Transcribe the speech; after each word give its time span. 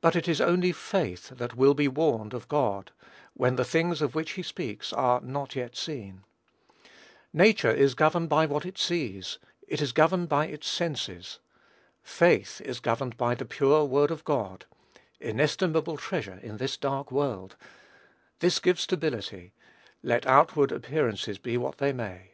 But 0.00 0.16
it 0.16 0.26
is 0.26 0.40
only 0.40 0.72
"faith" 0.72 1.28
that 1.28 1.54
will 1.54 1.72
be 1.72 1.86
"warned 1.86 2.34
of 2.34 2.48
God," 2.48 2.90
when 3.34 3.54
the 3.54 3.64
things 3.64 4.02
of 4.02 4.16
which 4.16 4.32
he 4.32 4.42
speaks 4.42 4.92
are 4.92 5.20
"not 5.20 5.52
seen 5.52 5.62
as 5.62 5.84
yet." 5.86 6.90
Nature 7.32 7.70
is 7.70 7.94
governed 7.94 8.28
by 8.28 8.44
what 8.46 8.66
it 8.66 8.76
sees, 8.76 9.38
it 9.68 9.80
is 9.80 9.92
governed 9.92 10.28
by 10.28 10.48
its 10.48 10.66
senses. 10.66 11.38
Faith 12.02 12.60
is 12.62 12.80
governed 12.80 13.16
by 13.16 13.36
the 13.36 13.44
pure 13.44 13.84
word 13.84 14.10
of 14.10 14.24
God; 14.24 14.64
(inestimable 15.20 15.96
treasure 15.96 16.40
in 16.42 16.56
this 16.56 16.76
dark 16.76 17.12
world!) 17.12 17.54
this 18.40 18.58
gives 18.58 18.82
stability, 18.82 19.52
let 20.02 20.26
outward 20.26 20.72
appearances 20.72 21.38
be 21.38 21.56
what 21.56 21.78
they 21.78 21.92
may. 21.92 22.32